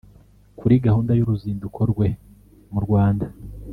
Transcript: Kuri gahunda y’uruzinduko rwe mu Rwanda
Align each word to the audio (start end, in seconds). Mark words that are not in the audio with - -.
Kuri 0.59 0.75
gahunda 0.85 1.11
y’uruzinduko 1.15 1.79
rwe 1.91 2.07
mu 2.71 2.79
Rwanda 2.85 3.25